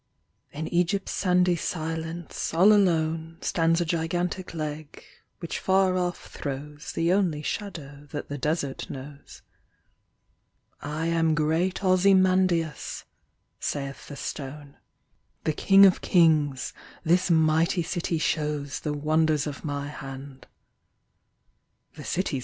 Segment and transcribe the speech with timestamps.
[0.51, 5.03] IN Egypt's sandy silence, all alone, Stands a gigantic Leg,
[5.37, 9.43] which far off throws The only shadow that the Desert knows."
[11.01, 13.05] I am great Ozymandias,"
[13.59, 14.77] saith the stone,"
[15.43, 16.73] The King of kings;
[17.03, 20.47] this mighty city shows The wonders of my hand."
[21.93, 22.39] The city?